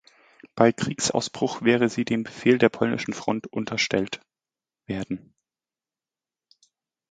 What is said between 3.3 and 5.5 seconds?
unterstellt werden.